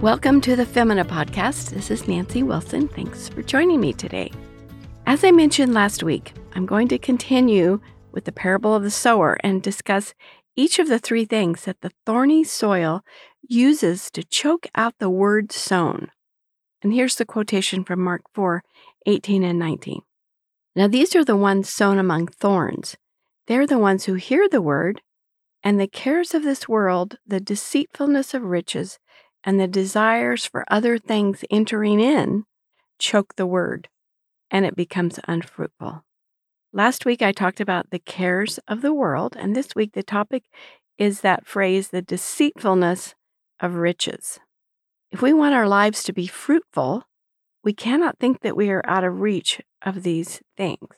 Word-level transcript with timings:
Welcome 0.00 0.40
to 0.42 0.56
the 0.56 0.64
Femina 0.64 1.04
Podcast. 1.04 1.72
This 1.72 1.90
is 1.90 2.08
Nancy 2.08 2.42
Wilson. 2.42 2.88
Thanks 2.88 3.28
for 3.28 3.42
joining 3.42 3.82
me 3.82 3.92
today. 3.92 4.32
As 5.04 5.24
I 5.24 5.30
mentioned 5.30 5.74
last 5.74 6.02
week, 6.02 6.32
I'm 6.54 6.64
going 6.64 6.88
to 6.88 6.96
continue 6.96 7.82
with 8.10 8.24
the 8.24 8.32
parable 8.32 8.74
of 8.74 8.82
the 8.82 8.90
sower 8.90 9.36
and 9.44 9.62
discuss 9.62 10.14
each 10.56 10.78
of 10.78 10.88
the 10.88 10.98
three 10.98 11.26
things 11.26 11.64
that 11.64 11.82
the 11.82 11.92
thorny 12.06 12.44
soil 12.44 13.02
uses 13.46 14.10
to 14.12 14.24
choke 14.24 14.68
out 14.74 14.94
the 15.00 15.10
word 15.10 15.52
sown. 15.52 16.08
And 16.80 16.94
here's 16.94 17.16
the 17.16 17.26
quotation 17.26 17.84
from 17.84 18.00
Mark 18.00 18.22
4 18.32 18.62
18 19.04 19.44
and 19.44 19.58
19. 19.58 20.00
Now, 20.74 20.88
these 20.88 21.14
are 21.14 21.26
the 21.26 21.36
ones 21.36 21.70
sown 21.70 21.98
among 21.98 22.28
thorns. 22.28 22.96
They're 23.48 23.66
the 23.66 23.78
ones 23.78 24.04
who 24.04 24.14
hear 24.14 24.48
the 24.48 24.62
word, 24.62 25.02
and 25.62 25.78
the 25.78 25.86
cares 25.86 26.32
of 26.32 26.42
this 26.42 26.66
world, 26.66 27.18
the 27.26 27.38
deceitfulness 27.38 28.32
of 28.32 28.44
riches, 28.44 28.98
and 29.44 29.58
the 29.58 29.68
desires 29.68 30.46
for 30.46 30.64
other 30.68 30.98
things 30.98 31.44
entering 31.50 32.00
in 32.00 32.44
choke 32.98 33.34
the 33.36 33.46
word, 33.46 33.88
and 34.50 34.64
it 34.66 34.76
becomes 34.76 35.18
unfruitful. 35.26 36.04
Last 36.72 37.04
week 37.04 37.22
I 37.22 37.32
talked 37.32 37.60
about 37.60 37.90
the 37.90 37.98
cares 37.98 38.58
of 38.68 38.82
the 38.82 38.94
world, 38.94 39.36
and 39.36 39.56
this 39.56 39.74
week 39.74 39.92
the 39.94 40.02
topic 40.02 40.44
is 40.98 41.22
that 41.22 41.46
phrase, 41.46 41.88
the 41.88 42.02
deceitfulness 42.02 43.14
of 43.58 43.74
riches. 43.74 44.38
If 45.10 45.22
we 45.22 45.32
want 45.32 45.54
our 45.54 45.66
lives 45.66 46.04
to 46.04 46.12
be 46.12 46.26
fruitful, 46.26 47.04
we 47.64 47.72
cannot 47.72 48.18
think 48.18 48.40
that 48.40 48.56
we 48.56 48.70
are 48.70 48.82
out 48.86 49.02
of 49.02 49.20
reach 49.20 49.60
of 49.82 50.02
these 50.02 50.40
things. 50.56 50.88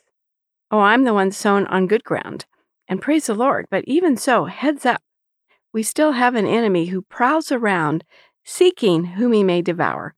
Oh, 0.69 0.79
I'm 0.79 1.03
the 1.03 1.13
one 1.13 1.31
sown 1.31 1.65
on 1.67 1.87
good 1.87 2.03
ground, 2.03 2.45
and 2.87 3.01
praise 3.01 3.27
the 3.27 3.33
Lord, 3.33 3.65
but 3.71 3.83
even 3.87 4.17
so, 4.17 4.45
heads 4.45 4.85
up. 4.85 5.01
We 5.73 5.83
still 5.83 6.11
have 6.11 6.35
an 6.35 6.45
enemy 6.45 6.87
who 6.87 7.01
prowls 7.01 7.51
around 7.51 8.03
seeking 8.43 9.05
whom 9.05 9.33
he 9.33 9.43
may 9.43 9.61
devour. 9.61 10.15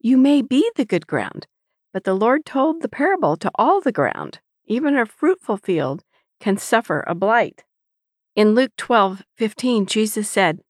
You 0.00 0.16
may 0.16 0.42
be 0.42 0.70
the 0.76 0.84
good 0.84 1.06
ground, 1.06 1.46
but 1.92 2.04
the 2.04 2.14
Lord 2.14 2.44
told 2.44 2.82
the 2.82 2.88
parable 2.88 3.36
to 3.36 3.50
all 3.54 3.80
the 3.80 3.92
ground. 3.92 4.40
Even 4.66 4.96
a 4.96 5.06
fruitful 5.06 5.56
field 5.56 6.04
can 6.40 6.56
suffer 6.56 7.04
a 7.06 7.14
blight. 7.14 7.64
In 8.36 8.54
Luke 8.54 8.72
12 8.76 9.22
15, 9.36 9.86
Jesus 9.86 10.28
said, 10.28 10.60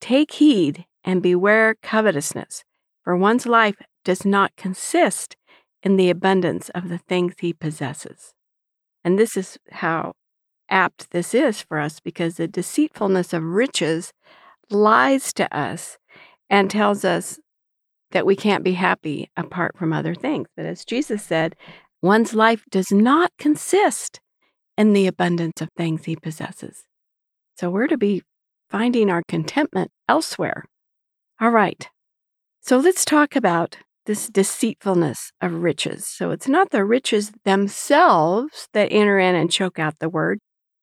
Take 0.00 0.32
heed 0.32 0.84
and 1.04 1.22
beware 1.22 1.76
covetousness, 1.82 2.64
for 3.02 3.16
one's 3.16 3.46
life 3.46 3.76
does 4.04 4.24
not 4.24 4.56
consist 4.56 5.36
in 5.82 5.96
the 5.96 6.10
abundance 6.10 6.68
of 6.70 6.88
the 6.88 6.98
things 6.98 7.34
he 7.38 7.52
possesses. 7.52 8.34
And 9.04 9.18
this 9.18 9.36
is 9.36 9.58
how 9.70 10.12
apt 10.68 11.10
this 11.12 11.34
is 11.34 11.62
for 11.62 11.78
us 11.78 12.00
because 12.00 12.36
the 12.36 12.48
deceitfulness 12.48 13.32
of 13.32 13.42
riches 13.42 14.12
lies 14.70 15.32
to 15.34 15.56
us 15.56 15.98
and 16.50 16.70
tells 16.70 17.04
us 17.04 17.38
that 18.10 18.26
we 18.26 18.36
can't 18.36 18.64
be 18.64 18.72
happy 18.72 19.30
apart 19.36 19.76
from 19.76 19.92
other 19.92 20.14
things. 20.14 20.48
But 20.56 20.66
as 20.66 20.84
Jesus 20.84 21.22
said, 21.22 21.56
one's 22.00 22.34
life 22.34 22.64
does 22.70 22.90
not 22.90 23.32
consist 23.38 24.20
in 24.76 24.92
the 24.92 25.06
abundance 25.06 25.60
of 25.60 25.68
things 25.76 26.04
he 26.04 26.16
possesses. 26.16 26.84
So 27.56 27.70
we're 27.70 27.88
to 27.88 27.98
be 27.98 28.22
finding 28.70 29.10
our 29.10 29.22
contentment 29.26 29.90
elsewhere. 30.08 30.64
All 31.40 31.50
right. 31.50 31.88
So 32.60 32.78
let's 32.78 33.04
talk 33.04 33.34
about 33.34 33.78
this 34.06 34.28
deceitfulness 34.28 35.32
of 35.40 35.52
riches. 35.62 36.06
So 36.06 36.30
it's 36.30 36.48
not 36.48 36.70
the 36.70 36.84
riches 36.84 37.32
themselves 37.44 38.68
that 38.72 38.88
enter 38.90 39.18
in 39.18 39.34
and 39.34 39.50
choke 39.50 39.78
out 39.78 39.98
the 39.98 40.08
word, 40.08 40.38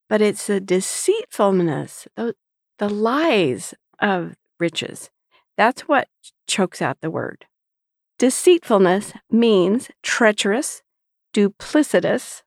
but 0.08 0.22
it's 0.22 0.48
the 0.48 0.60
deceitfulness, 0.60 2.08
the, 2.16 2.36
the 2.78 2.90
lies 2.90 3.74
of 4.00 4.36
riches. 4.60 5.10
That's 5.58 5.84
what 5.84 6.08
chokes 6.48 6.82
out 6.82 7.02
the 7.02 7.12
word. 7.12 7.46
Deceitfulness 8.18 9.14
means 9.30 9.90
treacherous, 10.02 10.82
duplicitous, 11.34 12.44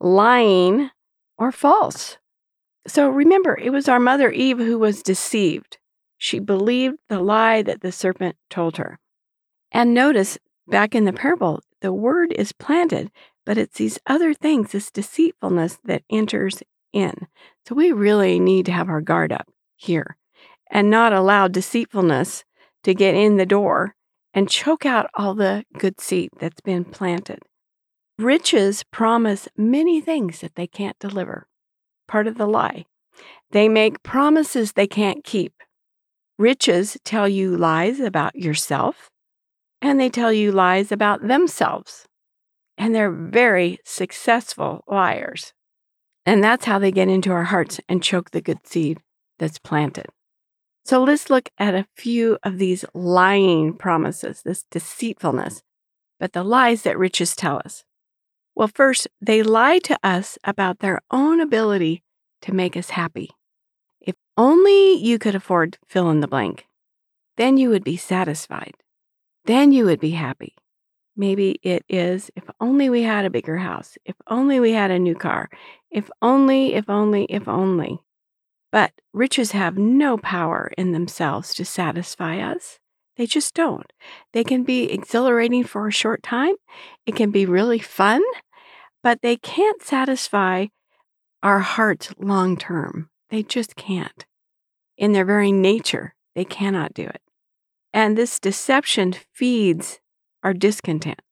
lying, 0.00 0.90
or 1.38 1.52
false. 1.52 2.18
So 2.86 3.08
remember, 3.08 3.58
it 3.58 3.70
was 3.70 3.88
our 3.88 4.00
mother 4.00 4.30
Eve 4.30 4.58
who 4.58 4.78
was 4.78 5.02
deceived. 5.02 5.78
She 6.18 6.38
believed 6.38 6.98
the 7.08 7.20
lie 7.20 7.62
that 7.62 7.82
the 7.82 7.92
serpent 7.92 8.36
told 8.48 8.78
her. 8.78 8.98
And 9.70 9.92
notice 9.92 10.38
back 10.66 10.94
in 10.94 11.04
the 11.04 11.12
parable, 11.12 11.60
the 11.82 11.92
word 11.92 12.32
is 12.32 12.52
planted, 12.52 13.10
but 13.44 13.58
it's 13.58 13.78
these 13.78 13.98
other 14.06 14.34
things, 14.34 14.72
this 14.72 14.90
deceitfulness 14.90 15.78
that 15.84 16.02
enters 16.10 16.62
in. 16.92 17.26
So 17.66 17.74
we 17.74 17.92
really 17.92 18.40
need 18.40 18.66
to 18.66 18.72
have 18.72 18.88
our 18.88 19.00
guard 19.00 19.32
up 19.32 19.48
here 19.76 20.16
and 20.70 20.90
not 20.90 21.12
allow 21.12 21.48
deceitfulness 21.48 22.44
to 22.84 22.94
get 22.94 23.14
in 23.14 23.36
the 23.36 23.46
door 23.46 23.94
and 24.34 24.50
choke 24.50 24.84
out 24.84 25.08
all 25.14 25.34
the 25.34 25.64
good 25.78 26.00
seed 26.00 26.30
that's 26.38 26.60
been 26.60 26.84
planted. 26.84 27.40
Riches 28.18 28.82
promise 28.90 29.48
many 29.56 30.00
things 30.00 30.40
that 30.40 30.54
they 30.54 30.66
can't 30.66 30.98
deliver. 30.98 31.46
Part 32.08 32.26
of 32.26 32.38
the 32.38 32.46
lie. 32.46 32.84
They 33.50 33.68
make 33.68 34.02
promises 34.02 34.72
they 34.72 34.86
can't 34.86 35.24
keep. 35.24 35.52
Riches 36.38 36.98
tell 37.04 37.28
you 37.28 37.56
lies 37.56 38.00
about 38.00 38.36
yourself, 38.36 39.10
and 39.80 39.98
they 39.98 40.10
tell 40.10 40.32
you 40.32 40.52
lies 40.52 40.92
about 40.92 41.26
themselves. 41.26 42.06
And 42.76 42.94
they're 42.94 43.10
very 43.12 43.78
successful 43.84 44.84
liars. 44.86 45.54
And 46.26 46.42
that's 46.44 46.66
how 46.66 46.78
they 46.78 46.92
get 46.92 47.08
into 47.08 47.32
our 47.32 47.44
hearts 47.44 47.80
and 47.88 48.02
choke 48.02 48.32
the 48.32 48.42
good 48.42 48.66
seed 48.66 48.98
that's 49.38 49.58
planted. 49.58 50.06
So 50.86 51.02
let's 51.02 51.30
look 51.30 51.48
at 51.58 51.74
a 51.74 51.88
few 51.96 52.38
of 52.44 52.58
these 52.58 52.84
lying 52.94 53.74
promises, 53.74 54.42
this 54.44 54.62
deceitfulness, 54.70 55.64
but 56.20 56.32
the 56.32 56.44
lies 56.44 56.82
that 56.82 56.96
riches 56.96 57.34
tell 57.34 57.60
us. 57.64 57.82
Well, 58.54 58.70
first, 58.72 59.08
they 59.20 59.42
lie 59.42 59.80
to 59.80 59.98
us 60.04 60.38
about 60.44 60.78
their 60.78 61.00
own 61.10 61.40
ability 61.40 62.04
to 62.42 62.54
make 62.54 62.76
us 62.76 62.90
happy. 62.90 63.30
If 64.00 64.14
only 64.36 64.94
you 64.94 65.18
could 65.18 65.34
afford 65.34 65.76
fill 65.88 66.08
in 66.10 66.20
the 66.20 66.28
blank, 66.28 66.66
then 67.36 67.56
you 67.56 67.68
would 67.70 67.82
be 67.82 67.96
satisfied. 67.96 68.74
Then 69.44 69.72
you 69.72 69.86
would 69.86 69.98
be 69.98 70.12
happy. 70.12 70.54
Maybe 71.16 71.58
it 71.64 71.84
is 71.88 72.30
if 72.36 72.44
only 72.60 72.90
we 72.90 73.02
had 73.02 73.24
a 73.24 73.30
bigger 73.30 73.56
house, 73.56 73.98
if 74.04 74.14
only 74.28 74.60
we 74.60 74.70
had 74.70 74.92
a 74.92 75.00
new 75.00 75.16
car, 75.16 75.50
if 75.90 76.08
only, 76.22 76.74
if 76.74 76.88
only, 76.88 77.24
if 77.24 77.48
only. 77.48 77.98
But 78.76 78.92
riches 79.14 79.52
have 79.52 79.78
no 79.78 80.18
power 80.18 80.70
in 80.76 80.92
themselves 80.92 81.54
to 81.54 81.64
satisfy 81.64 82.40
us. 82.40 82.78
They 83.16 83.24
just 83.24 83.54
don't. 83.54 83.90
They 84.34 84.44
can 84.44 84.64
be 84.64 84.92
exhilarating 84.92 85.64
for 85.64 85.88
a 85.88 85.90
short 85.90 86.22
time, 86.22 86.56
it 87.06 87.16
can 87.16 87.30
be 87.30 87.46
really 87.46 87.78
fun, 87.78 88.20
but 89.02 89.22
they 89.22 89.38
can't 89.38 89.80
satisfy 89.80 90.66
our 91.42 91.60
hearts 91.60 92.12
long 92.18 92.58
term. 92.58 93.08
They 93.30 93.42
just 93.42 93.76
can't. 93.76 94.26
In 94.98 95.12
their 95.12 95.24
very 95.24 95.52
nature, 95.52 96.14
they 96.34 96.44
cannot 96.44 96.92
do 96.92 97.04
it. 97.04 97.22
And 97.94 98.14
this 98.14 98.38
deception 98.38 99.14
feeds 99.32 100.00
our 100.42 100.52
discontent. 100.52 101.22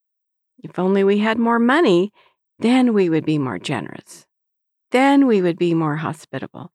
If 0.62 0.78
only 0.78 1.04
we 1.04 1.18
had 1.18 1.38
more 1.38 1.58
money, 1.58 2.10
then 2.58 2.94
we 2.94 3.10
would 3.10 3.26
be 3.26 3.36
more 3.36 3.58
generous. 3.58 4.24
Then 4.92 5.26
we 5.26 5.42
would 5.42 5.58
be 5.58 5.74
more 5.74 5.96
hospitable. 5.96 6.70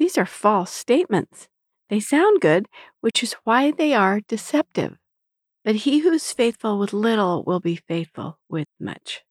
These 0.00 0.16
are 0.16 0.24
false 0.24 0.72
statements. 0.72 1.46
They 1.90 2.00
sound 2.00 2.40
good, 2.40 2.68
which 3.02 3.22
is 3.22 3.34
why 3.44 3.70
they 3.70 3.92
are 3.92 4.22
deceptive. 4.22 4.96
But 5.62 5.76
he 5.76 5.98
who's 5.98 6.32
faithful 6.32 6.78
with 6.78 6.94
little 6.94 7.44
will 7.44 7.60
be 7.60 7.76
faithful 7.76 8.38
with 8.48 8.66
much. 8.80 9.22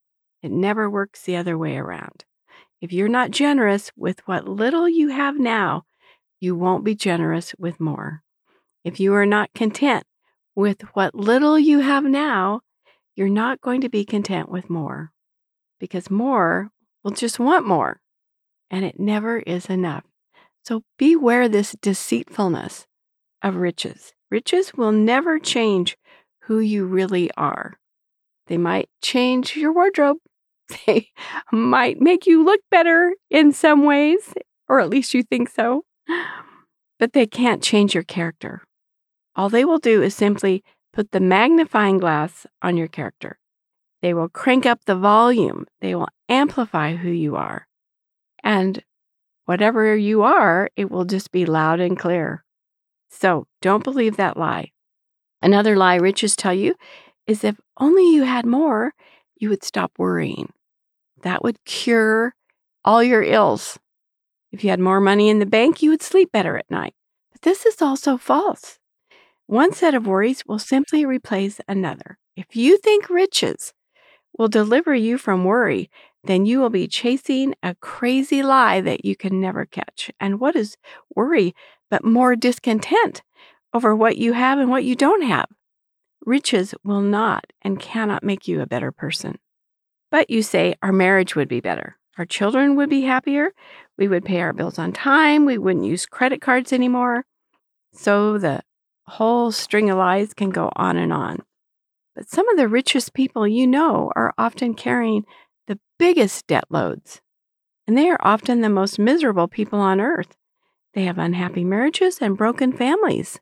It 0.44 0.52
never 0.52 0.88
works 0.88 1.24
the 1.24 1.36
other 1.36 1.58
way 1.58 1.76
around. 1.76 2.24
If 2.82 2.94
you're 2.94 3.10
not 3.10 3.32
generous 3.32 3.92
with 3.98 4.20
what 4.28 4.48
little 4.48 4.88
you 4.88 5.10
have 5.10 5.40
now, 5.40 5.86
you 6.40 6.56
won't 6.56 6.84
be 6.84 6.94
generous 6.94 7.56
with 7.58 7.80
more. 7.80 8.22
If 8.84 9.00
you 9.00 9.16
are 9.16 9.26
not 9.26 9.52
content 9.56 10.04
with 10.54 10.82
what 10.94 11.16
little 11.16 11.58
you 11.58 11.80
have 11.80 12.04
now, 12.04 12.62
you're 13.16 13.28
not 13.28 13.60
going 13.60 13.82
to 13.82 13.90
be 13.90 14.06
content 14.06 14.50
with 14.50 14.70
more 14.70 15.14
because 15.80 16.12
more 16.12 16.70
will 17.04 17.12
just 17.12 17.40
want 17.40 17.66
more, 17.68 18.02
and 18.70 18.86
it 18.86 19.00
never 19.00 19.40
is 19.40 19.66
enough. 19.66 20.04
So 20.70 20.84
beware 21.00 21.50
this 21.50 21.76
deceitfulness 21.82 22.86
of 23.42 23.56
riches. 23.56 24.14
Riches 24.30 24.72
will 24.76 24.92
never 24.92 25.40
change 25.40 25.98
who 26.42 26.60
you 26.60 26.86
really 26.86 27.32
are. 27.36 27.80
They 28.46 28.60
might 28.60 28.88
change 29.02 29.56
your 29.56 29.74
wardrobe. 29.74 30.18
They 30.86 31.08
might 31.52 32.00
make 32.00 32.28
you 32.28 32.46
look 32.46 32.62
better 32.70 33.16
in 33.32 33.52
some 33.52 33.84
ways, 33.84 34.32
or 34.68 34.80
at 34.80 34.92
least 34.92 35.16
you 35.16 35.24
think 35.24 35.50
so. 35.50 35.86
But 37.00 37.14
they 37.14 37.26
can't 37.26 37.64
change 37.64 37.96
your 37.96 38.04
character. 38.04 38.62
All 39.36 39.50
they 39.50 39.66
will 39.66 39.80
do 39.80 40.04
is 40.04 40.14
simply 40.14 40.64
put 40.94 41.10
the 41.10 41.20
magnifying 41.20 41.98
glass 41.98 42.46
on 42.62 42.78
your 42.78 42.88
character. 42.88 43.40
They 44.04 44.14
will 44.14 44.30
crank 44.30 44.68
up 44.68 44.86
the 44.86 44.94
volume, 44.94 45.66
they 45.82 45.96
will 45.96 46.10
amplify 46.30 46.96
who 46.96 47.10
you 47.10 47.36
are. 47.36 47.66
And 48.44 48.84
whatever 49.50 49.96
you 49.96 50.22
are, 50.22 50.70
it 50.76 50.92
will 50.92 51.06
just 51.06 51.32
be 51.32 51.44
loud 51.44 51.80
and 51.80 51.98
clear. 51.98 52.44
So 53.10 53.48
don't 53.64 53.84
believe 53.84 54.16
that 54.18 54.38
lie. 54.38 54.74
Another 55.42 55.76
lie 55.76 55.96
riches 55.96 56.36
tell 56.36 56.54
you 56.54 56.76
is 57.26 57.44
if 57.44 57.60
only 57.80 58.14
you 58.14 58.26
had 58.26 58.46
more, 58.46 58.94
you 59.38 59.50
would 59.50 59.64
stop 59.64 59.92
worrying. 59.98 60.54
That 61.24 61.44
would 61.44 61.66
cure 61.66 62.36
all 62.86 63.02
your 63.02 63.24
ills. 63.24 63.80
If 64.52 64.64
you 64.64 64.70
had 64.70 64.80
more 64.80 65.02
money 65.02 65.30
in 65.30 65.40
the 65.40 65.48
bank, 65.48 65.82
you 65.82 65.90
would 65.90 66.04
sleep 66.04 66.32
better 66.32 66.56
at 66.56 66.70
night. 66.70 66.94
But 67.32 67.42
this 67.42 67.66
is 67.66 67.82
also 67.82 68.18
false. 68.18 68.78
One 69.48 69.74
set 69.74 69.96
of 69.96 70.06
worries 70.06 70.46
will 70.46 70.60
simply 70.60 71.06
replace 71.06 71.60
another. 71.68 72.20
If 72.36 72.56
you 72.56 72.78
think 72.78 73.10
riches 73.10 73.74
will 74.38 74.48
deliver 74.48 74.94
you 74.94 75.18
from 75.18 75.44
worry, 75.44 75.90
then 76.24 76.46
you 76.46 76.60
will 76.60 76.70
be 76.70 76.88
chasing 76.88 77.56
a 77.64 77.76
crazy 77.76 78.44
lie 78.44 78.82
that 78.82 79.06
you 79.06 79.16
can 79.16 79.40
never 79.40 79.66
catch. 79.66 80.12
And 80.20 80.40
what 80.40 80.56
is 80.56 80.78
worry 81.16 81.56
but 81.90 82.04
more 82.04 82.36
discontent 82.36 83.22
over 83.74 83.96
what 83.96 84.18
you 84.18 84.34
have 84.34 84.60
and 84.60 84.70
what 84.70 84.84
you 84.84 84.96
don't 84.96 85.24
have? 85.24 85.48
Riches 86.26 86.76
will 86.84 87.02
not 87.02 87.46
and 87.62 87.80
cannot 87.80 88.24
make 88.24 88.48
you 88.48 88.62
a 88.62 88.68
better 88.68 88.92
person. 88.92 89.40
But 90.12 90.30
you 90.30 90.42
say 90.44 90.76
our 90.82 90.92
marriage 90.92 91.36
would 91.36 91.48
be 91.48 91.62
better. 91.62 91.98
Our 92.18 92.26
children 92.26 92.76
would 92.76 92.90
be 92.90 93.04
happier. 93.04 93.54
We 93.98 94.08
would 94.08 94.26
pay 94.26 94.42
our 94.42 94.52
bills 94.52 94.78
on 94.78 94.92
time. 94.92 95.46
We 95.46 95.58
wouldn't 95.58 95.86
use 95.86 96.06
credit 96.06 96.42
cards 96.42 96.74
anymore. 96.74 97.26
So 97.94 98.38
the 98.38 98.62
whole 99.08 99.52
string 99.52 99.90
of 99.90 99.98
lies 99.98 100.34
can 100.34 100.50
go 100.50 100.72
on 100.76 100.98
and 100.98 101.14
on. 101.14 101.44
But 102.16 102.28
some 102.28 102.50
of 102.50 102.58
the 102.58 102.68
richest 102.68 103.14
people 103.14 103.48
you 103.48 103.66
know 103.66 104.12
are 104.16 104.34
often 104.38 104.74
carrying 104.74 105.26
biggest 106.00 106.48
debt 106.48 106.66
loads. 106.70 107.22
And 107.86 107.98
they 107.98 108.10
are 108.10 108.20
often 108.22 108.62
the 108.62 108.70
most 108.70 108.98
miserable 108.98 109.48
people 109.48 109.80
on 109.80 110.02
earth. 110.02 110.36
They 110.94 111.04
have 111.04 111.20
unhappy 111.20 111.64
marriages 111.64 112.20
and 112.20 112.38
broken 112.38 112.72
families. 112.72 113.40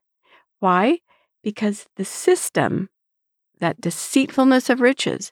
Why? 0.60 1.00
Because 1.44 1.86
the 1.96 2.04
system, 2.04 2.90
that 3.60 3.80
deceitfulness 3.80 4.70
of 4.70 4.82
riches, 4.82 5.32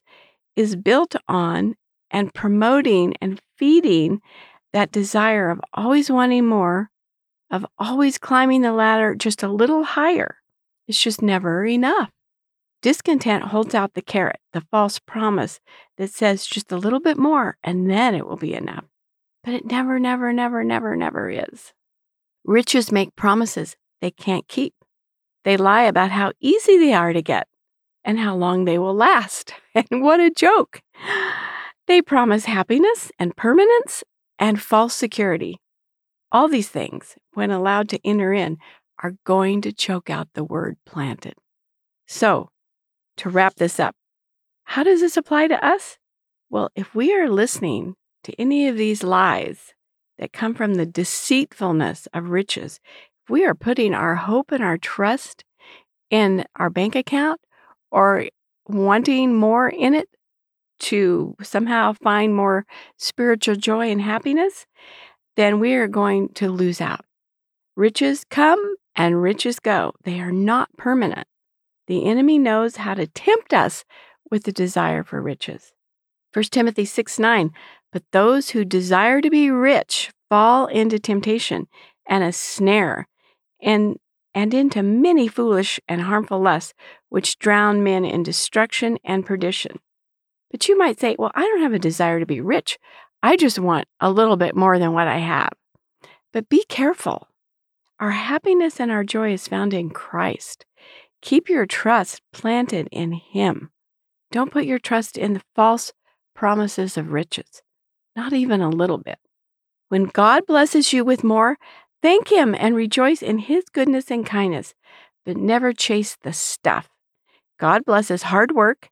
is 0.55 0.75
built 0.75 1.15
on 1.27 1.75
and 2.11 2.33
promoting 2.33 3.15
and 3.21 3.41
feeding 3.57 4.21
that 4.71 4.91
desire 4.91 5.49
of 5.49 5.61
always 5.73 6.09
wanting 6.09 6.45
more, 6.45 6.89
of 7.49 7.65
always 7.77 8.17
climbing 8.17 8.61
the 8.61 8.71
ladder 8.73 9.15
just 9.15 9.43
a 9.43 9.47
little 9.47 9.83
higher. 9.83 10.37
It's 10.87 11.01
just 11.01 11.21
never 11.21 11.65
enough. 11.65 12.11
Discontent 12.85 13.45
holds 13.45 13.73
out 13.73 13.95
the 13.95 14.01
carrot, 14.03 14.39
the 14.53 14.61
false 14.61 14.99
promise 14.99 15.59
that 15.97 16.11
says 16.11 16.45
just 16.45 16.71
a 16.71 16.77
little 16.77 16.99
bit 16.99 17.17
more 17.17 17.57
and 17.63 17.89
then 17.89 18.13
it 18.13 18.27
will 18.27 18.35
be 18.35 18.53
enough. 18.53 18.85
But 19.43 19.55
it 19.55 19.65
never, 19.65 19.97
never, 19.97 20.31
never, 20.31 20.63
never, 20.63 20.95
never 20.95 21.31
is. 21.31 21.73
Riches 22.43 22.91
make 22.91 23.15
promises 23.15 23.75
they 24.01 24.11
can't 24.11 24.47
keep. 24.47 24.75
They 25.45 25.57
lie 25.57 25.85
about 25.85 26.11
how 26.11 26.33
easy 26.39 26.77
they 26.77 26.93
are 26.93 27.11
to 27.11 27.23
get 27.23 27.47
and 28.03 28.19
how 28.19 28.35
long 28.35 28.65
they 28.65 28.77
will 28.77 28.93
last. 28.93 29.55
And 29.73 30.03
what 30.03 30.19
a 30.19 30.29
joke! 30.29 30.83
They 31.87 32.03
promise 32.03 32.45
happiness 32.45 33.11
and 33.17 33.35
permanence 33.35 34.03
and 34.37 34.61
false 34.61 34.93
security. 34.93 35.59
All 36.31 36.47
these 36.47 36.69
things, 36.69 37.15
when 37.33 37.49
allowed 37.49 37.89
to 37.89 37.99
enter 38.05 38.31
in, 38.31 38.59
are 39.01 39.15
going 39.25 39.61
to 39.61 39.73
choke 39.73 40.11
out 40.11 40.27
the 40.35 40.43
word 40.43 40.77
planted. 40.85 41.33
So, 42.05 42.51
to 43.17 43.29
wrap 43.29 43.55
this 43.55 43.79
up, 43.79 43.95
how 44.65 44.83
does 44.83 45.01
this 45.01 45.17
apply 45.17 45.47
to 45.47 45.65
us? 45.65 45.97
Well, 46.49 46.69
if 46.75 46.93
we 46.95 47.13
are 47.15 47.29
listening 47.29 47.95
to 48.23 48.33
any 48.39 48.67
of 48.67 48.77
these 48.77 49.03
lies 49.03 49.73
that 50.17 50.33
come 50.33 50.53
from 50.53 50.75
the 50.75 50.85
deceitfulness 50.85 52.07
of 52.13 52.29
riches, 52.29 52.79
if 53.23 53.29
we 53.29 53.45
are 53.45 53.55
putting 53.55 53.93
our 53.93 54.15
hope 54.15 54.51
and 54.51 54.63
our 54.63 54.77
trust 54.77 55.43
in 56.09 56.45
our 56.55 56.69
bank 56.69 56.95
account 56.95 57.41
or 57.91 58.25
wanting 58.67 59.35
more 59.35 59.67
in 59.69 59.93
it 59.93 60.09
to 60.79 61.35
somehow 61.41 61.93
find 61.93 62.35
more 62.35 62.65
spiritual 62.97 63.55
joy 63.55 63.89
and 63.89 64.01
happiness, 64.01 64.65
then 65.35 65.59
we 65.59 65.73
are 65.73 65.87
going 65.87 66.29
to 66.29 66.49
lose 66.49 66.81
out. 66.81 67.05
Riches 67.75 68.25
come 68.29 68.75
and 68.95 69.21
riches 69.21 69.59
go, 69.59 69.93
they 70.03 70.19
are 70.19 70.31
not 70.31 70.69
permanent. 70.77 71.27
The 71.87 72.05
enemy 72.05 72.39
knows 72.39 72.77
how 72.77 72.93
to 72.95 73.07
tempt 73.07 73.53
us 73.53 73.85
with 74.31 74.43
the 74.43 74.51
desire 74.51 75.03
for 75.03 75.21
riches. 75.21 75.71
1 76.33 76.45
Timothy 76.45 76.85
6 76.85 77.19
9, 77.19 77.51
but 77.91 78.03
those 78.11 78.49
who 78.49 78.65
desire 78.65 79.21
to 79.21 79.29
be 79.29 79.49
rich 79.49 80.11
fall 80.29 80.67
into 80.67 80.99
temptation 80.99 81.67
and 82.07 82.23
a 82.23 82.31
snare, 82.31 83.07
and 83.61 83.97
and 84.33 84.53
into 84.53 84.83
many 84.83 85.29
foolish 85.29 85.79
and 85.87 86.01
harmful 86.01 86.39
lusts, 86.41 86.73
which 87.07 87.39
drown 87.39 87.81
men 87.83 88.03
in 88.03 88.21
destruction 88.21 88.97
and 89.05 89.25
perdition. 89.25 89.79
But 90.51 90.67
you 90.67 90.77
might 90.77 90.99
say, 90.99 91.15
well, 91.17 91.31
I 91.33 91.41
don't 91.41 91.61
have 91.61 91.73
a 91.73 91.79
desire 91.79 92.19
to 92.19 92.25
be 92.25 92.41
rich. 92.41 92.77
I 93.23 93.37
just 93.37 93.57
want 93.57 93.87
a 94.01 94.11
little 94.11 94.35
bit 94.35 94.55
more 94.55 94.77
than 94.77 94.91
what 94.91 95.07
I 95.07 95.19
have. 95.19 95.53
But 96.33 96.49
be 96.49 96.65
careful. 96.67 97.29
Our 97.97 98.11
happiness 98.11 98.81
and 98.81 98.91
our 98.91 99.05
joy 99.05 99.31
is 99.31 99.47
found 99.47 99.73
in 99.73 99.89
Christ. 99.89 100.65
Keep 101.25 101.49
your 101.49 101.65
trust 101.65 102.21
planted 102.31 102.87
in 102.91 103.13
Him. 103.13 103.71
Don't 104.31 104.51
put 104.51 104.65
your 104.65 104.77
trust 104.77 105.17
in 105.17 105.33
the 105.33 105.41
false 105.55 105.91
promises 106.35 106.97
of 106.97 107.11
riches, 107.11 107.63
not 108.15 108.31
even 108.31 108.61
a 108.61 108.69
little 108.69 108.99
bit. 108.99 109.17
When 109.89 110.03
God 110.03 110.45
blesses 110.45 110.93
you 110.93 111.03
with 111.03 111.23
more, 111.23 111.57
Thank 112.03 112.31
Him 112.31 112.53
and 112.53 112.75
rejoice 112.75 113.23
in 113.23 113.39
His 113.39 113.63
goodness 113.73 114.11
and 114.11 114.23
kindness, 114.23 114.75
but 115.25 115.35
never 115.35 115.73
chase 115.73 116.15
the 116.21 116.31
stuff. 116.31 116.89
God 117.59 117.83
blesses 117.85 118.21
hard 118.21 118.51
work 118.51 118.89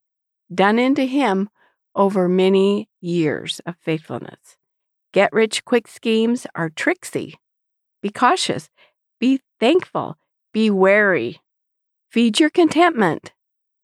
done 0.52 0.80
into 0.80 1.04
Him 1.04 1.52
over 1.94 2.28
many 2.28 2.90
years 3.00 3.62
of 3.68 3.76
faithfulness. 3.80 4.58
Get 5.12 5.32
rich 5.34 5.66
quick 5.66 5.88
schemes 5.88 6.48
are 6.56 6.72
tricksy. 6.72 7.36
Be 8.02 8.10
cautious. 8.10 8.72
Be 9.20 9.40
thankful. 9.60 10.18
Be 10.52 10.72
wary. 10.72 11.43
Feed 12.14 12.40
your 12.40 12.52
contentment. 12.52 13.34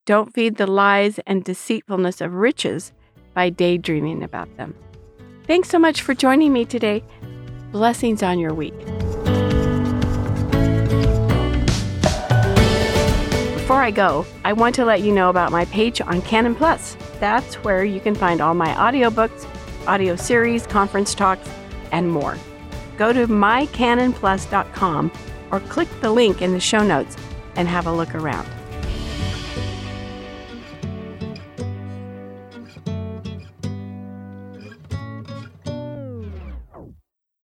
Don't 0.06 0.32
feed 0.32 0.58
the 0.58 0.68
lies 0.68 1.20
and 1.26 1.44
deceitfulness 1.44 2.22
of 2.22 2.36
riches 2.36 2.94
by 3.34 3.50
daydreaming 3.50 4.22
about 4.22 4.56
them. 4.56 4.76
Thanks 5.48 5.68
so 5.68 5.80
much 5.80 6.04
for 6.04 6.14
joining 6.14 6.54
me 6.54 6.64
today. 6.64 7.04
Blessings 7.72 8.22
on 8.22 8.38
your 8.38 8.54
week. 8.54 8.78
Before 13.56 13.82
I 13.82 13.90
go, 13.92 14.28
I 14.46 14.54
want 14.54 14.76
to 14.76 14.86
let 14.86 15.02
you 15.02 15.12
know 15.12 15.32
about 15.32 15.52
my 15.52 15.66
page 15.66 16.00
on 16.00 16.22
Canon 16.22 16.54
Plus. 16.54 16.96
That's 17.20 17.56
where 17.64 17.84
you 17.84 18.00
can 18.00 18.14
find 18.14 18.42
all 18.42 18.54
my 18.54 18.70
audiobooks, 18.76 19.48
audio 19.88 20.16
series, 20.16 20.68
conference 20.68 21.16
talks, 21.16 21.50
and 21.92 22.12
more. 22.12 22.38
Go 22.96 23.12
to 23.12 23.26
mycanonplus.com 23.26 25.12
or 25.52 25.60
click 25.62 25.88
the 26.02 26.12
link 26.12 26.44
in 26.44 26.54
the 26.54 26.60
show 26.60 26.84
notes 26.84 27.18
and 27.60 27.68
have 27.68 27.88
a 27.88 27.92
look 27.92 28.16
around. 28.16 28.59